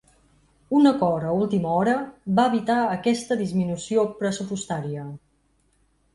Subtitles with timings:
[0.77, 1.93] Un acord a última hora
[2.39, 5.07] va evitar aquesta disminució pressupostària.